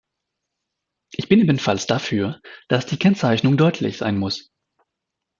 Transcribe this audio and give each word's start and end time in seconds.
Ich 1.11 1.29
bin 1.29 1.39
ebenfalls 1.39 1.85
dafür, 1.85 2.41
dass 2.69 2.87
die 2.87 2.97
Kennzeichnung 2.97 3.55
deutlich 3.55 3.99
sein 3.99 4.17
muss. 4.17 4.49